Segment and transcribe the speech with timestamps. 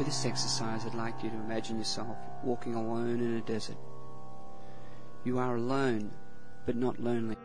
[0.00, 3.76] For this exercise, I'd like you to imagine yourself walking alone in a desert.
[5.24, 6.10] You are alone,
[6.64, 7.36] but not lonely.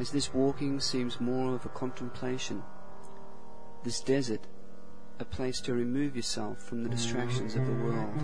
[0.00, 2.60] As this walking seems more of a contemplation,
[3.84, 4.48] this desert,
[5.20, 8.20] a place to remove yourself from the distractions of the world.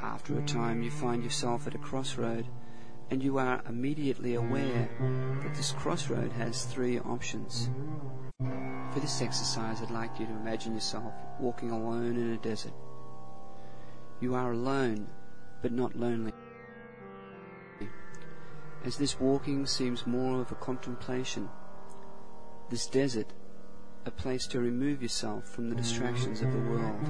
[0.00, 2.46] After a time, you find yourself at a crossroad,
[3.10, 4.88] and you are immediately aware
[5.42, 7.68] that this crossroad has three options.
[8.92, 12.72] For this exercise, I'd like you to imagine yourself walking alone in a desert.
[14.20, 15.06] You are alone,
[15.62, 16.32] but not lonely.
[18.84, 21.48] As this walking seems more of a contemplation,
[22.68, 23.32] this desert,
[24.06, 27.06] a place to remove yourself from the distractions of the world.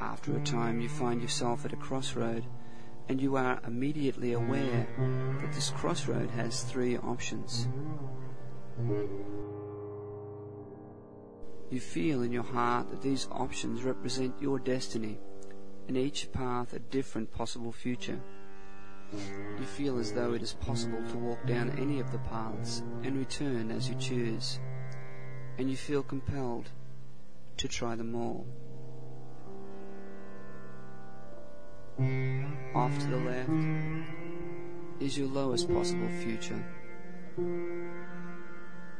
[0.00, 2.46] After a time, you find yourself at a crossroad,
[3.08, 4.86] and you are immediately aware
[5.40, 7.68] that this crossroad has three options.
[11.70, 15.18] You feel in your heart that these options represent your destiny,
[15.88, 18.20] and each path a different possible future.
[19.12, 23.18] You feel as though it is possible to walk down any of the paths and
[23.18, 24.58] return as you choose,
[25.58, 26.70] and you feel compelled
[27.58, 28.46] to try them all.
[32.74, 33.50] Off to the left
[35.00, 36.64] is your lowest possible future.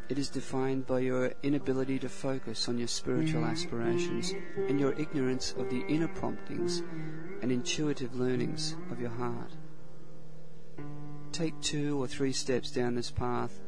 [0.08, 4.34] It is defined by your inability to focus on your spiritual aspirations
[4.68, 6.82] and your ignorance of the inner promptings
[7.40, 9.52] and intuitive learnings of your heart.
[11.32, 13.58] Take two or three steps down this path,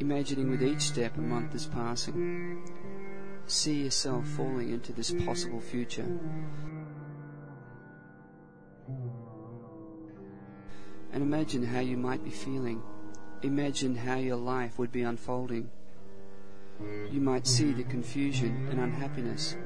[0.00, 2.66] imagining with each step a month is passing.
[3.46, 6.18] See yourself falling into this possible future.
[11.12, 12.82] And imagine how you might be feeling.
[13.42, 15.70] Imagine how your life would be unfolding.
[17.10, 19.56] You might see the confusion and unhappiness,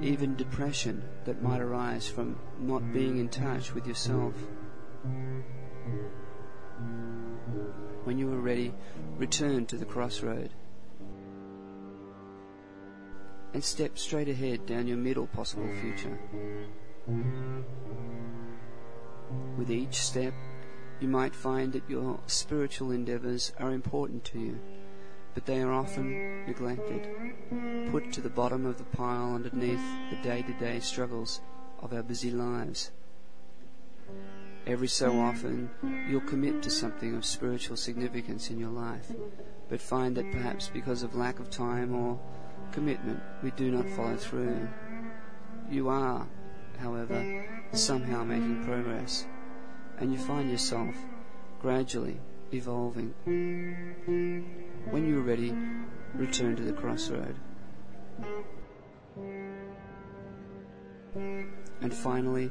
[0.00, 4.34] even depression that might arise from not being in touch with yourself.
[8.04, 8.74] When you are ready,
[9.18, 10.50] return to the crossroad
[13.54, 16.18] and step straight ahead down your middle possible future.
[19.58, 20.32] With each step,
[21.00, 24.60] you might find that your spiritual endeavors are important to you,
[25.34, 27.08] but they are often neglected,
[27.90, 31.40] put to the bottom of the pile underneath the day to day struggles
[31.80, 32.90] of our busy lives.
[34.64, 35.70] Every so often,
[36.08, 39.10] you'll commit to something of spiritual significance in your life,
[39.68, 42.20] but find that perhaps because of lack of time or
[42.70, 44.68] commitment, we do not follow through.
[45.68, 46.28] You are,
[46.78, 49.26] however, somehow making progress,
[49.98, 50.94] and you find yourself
[51.60, 52.20] gradually
[52.52, 53.14] evolving.
[54.90, 55.54] When you are ready,
[56.14, 57.36] return to the crossroad.
[61.14, 62.50] And finally,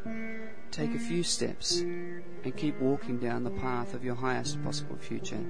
[0.72, 5.44] take a few steps and keep walking down the path of your highest possible future.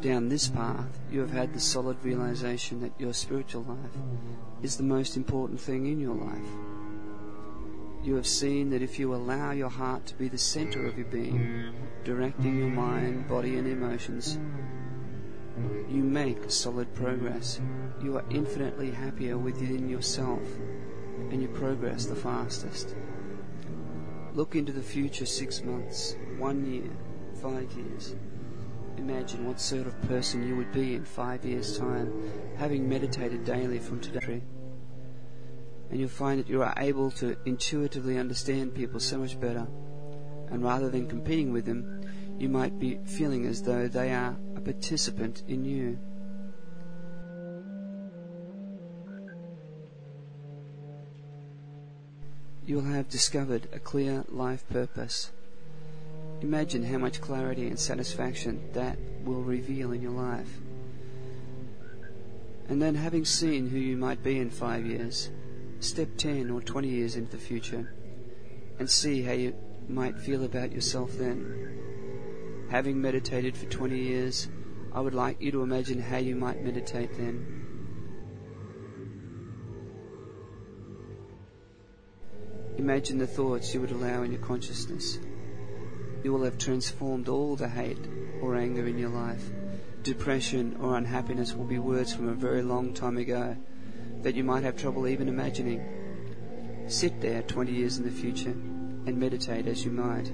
[0.00, 3.96] Down this path, you have had the solid realization that your spiritual life
[4.62, 6.73] is the most important thing in your life.
[8.04, 11.06] You have seen that if you allow your heart to be the center of your
[11.06, 11.72] being,
[12.04, 14.38] directing your mind, body, and emotions,
[15.88, 17.62] you make solid progress.
[18.02, 20.42] You are infinitely happier within yourself,
[21.30, 22.94] and you progress the fastest.
[24.34, 26.90] Look into the future six months, one year,
[27.40, 28.16] five years.
[28.98, 32.12] Imagine what sort of person you would be in five years' time,
[32.58, 34.42] having meditated daily from today.
[35.90, 39.66] And you'll find that you are able to intuitively understand people so much better.
[40.50, 42.02] And rather than competing with them,
[42.38, 45.98] you might be feeling as though they are a participant in you.
[52.66, 55.30] You will have discovered a clear life purpose.
[56.40, 60.48] Imagine how much clarity and satisfaction that will reveal in your life.
[62.68, 65.30] And then, having seen who you might be in five years,
[65.84, 67.92] step 10 or 20 years into the future
[68.78, 69.54] and see how you
[69.88, 72.66] might feel about yourself then.
[72.70, 74.48] Having meditated for 20 years,
[74.92, 77.46] I would like you to imagine how you might meditate then.
[82.78, 85.18] Imagine the thoughts you would allow in your consciousness.
[86.24, 88.08] You will have transformed all the hate
[88.40, 89.50] or anger in your life.
[90.02, 93.56] Depression or unhappiness will be words from a very long time ago
[94.24, 95.80] that you might have trouble even imagining.
[96.88, 98.50] Sit there 20 years in the future
[99.06, 100.32] and meditate as you might.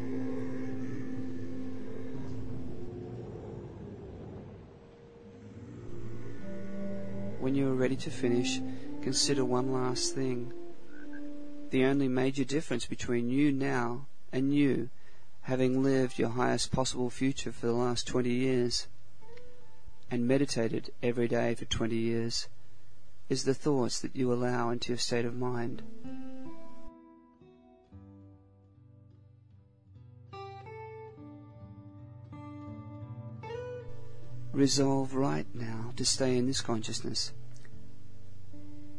[7.40, 8.60] when you are ready to finish,
[9.02, 10.52] consider one last thing.
[11.70, 14.90] The only major difference between you now and you
[15.42, 18.88] having lived your highest possible future for the last 20 years
[20.10, 22.46] and meditated every day for 20 years
[23.30, 25.82] is the thoughts that you allow into your state of mind.
[34.52, 37.32] Resolve right now to stay in this consciousness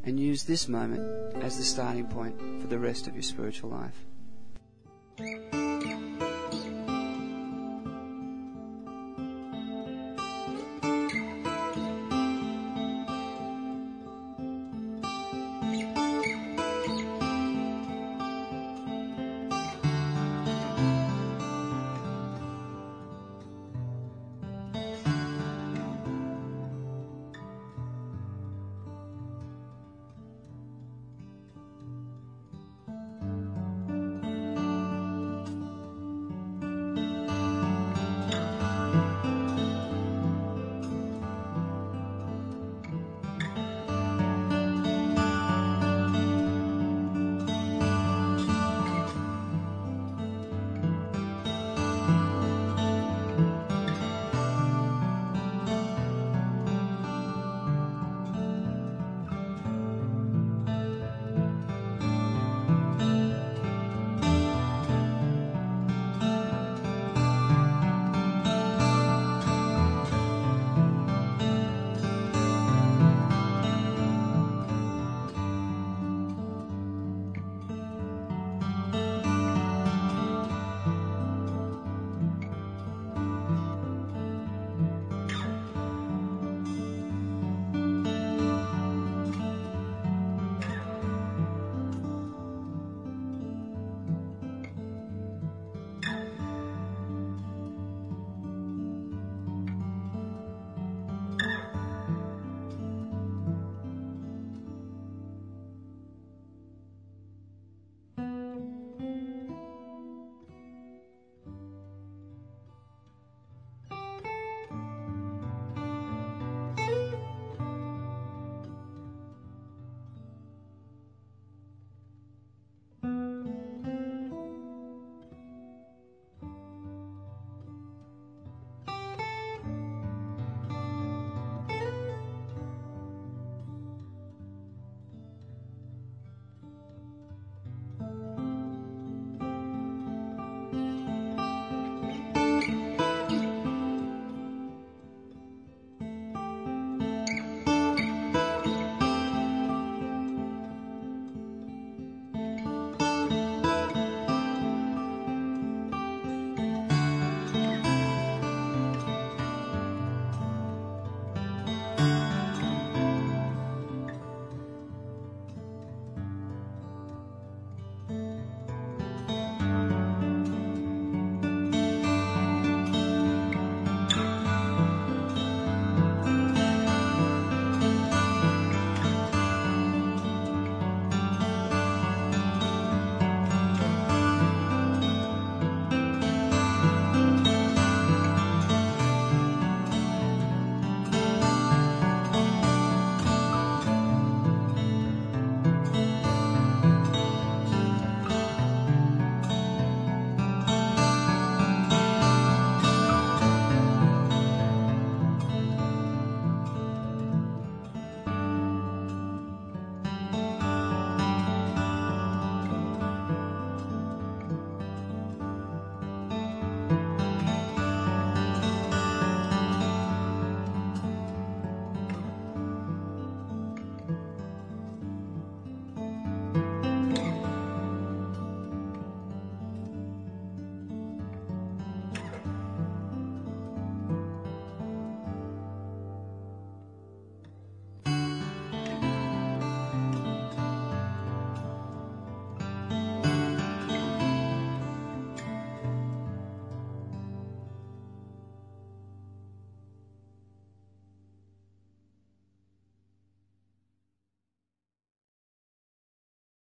[0.05, 4.05] and use this moment as the starting point for the rest of your spiritual life.